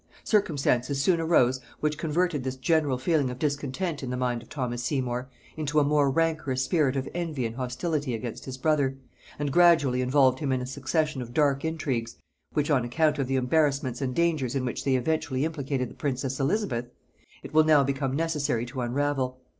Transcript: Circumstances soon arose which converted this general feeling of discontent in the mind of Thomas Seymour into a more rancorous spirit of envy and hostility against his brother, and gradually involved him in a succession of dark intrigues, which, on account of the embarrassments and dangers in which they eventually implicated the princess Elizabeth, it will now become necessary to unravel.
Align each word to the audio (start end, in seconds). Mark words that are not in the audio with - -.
Circumstances 0.23 0.99
soon 0.99 1.21
arose 1.21 1.61
which 1.79 1.99
converted 1.99 2.43
this 2.43 2.55
general 2.55 2.97
feeling 2.97 3.29
of 3.29 3.37
discontent 3.37 4.01
in 4.01 4.09
the 4.09 4.17
mind 4.17 4.41
of 4.41 4.49
Thomas 4.49 4.81
Seymour 4.83 5.29
into 5.55 5.79
a 5.79 5.83
more 5.83 6.09
rancorous 6.09 6.63
spirit 6.63 6.95
of 6.95 7.07
envy 7.13 7.45
and 7.45 7.55
hostility 7.55 8.15
against 8.15 8.45
his 8.45 8.57
brother, 8.57 8.97
and 9.37 9.53
gradually 9.53 10.01
involved 10.01 10.39
him 10.39 10.51
in 10.51 10.59
a 10.59 10.65
succession 10.65 11.21
of 11.21 11.35
dark 11.35 11.63
intrigues, 11.63 12.15
which, 12.53 12.71
on 12.71 12.83
account 12.83 13.19
of 13.19 13.27
the 13.27 13.35
embarrassments 13.35 14.01
and 14.01 14.15
dangers 14.15 14.55
in 14.55 14.65
which 14.65 14.83
they 14.85 14.95
eventually 14.95 15.45
implicated 15.45 15.87
the 15.91 15.93
princess 15.93 16.39
Elizabeth, 16.39 16.87
it 17.43 17.53
will 17.53 17.63
now 17.63 17.83
become 17.83 18.15
necessary 18.15 18.65
to 18.65 18.81
unravel. 18.81 19.39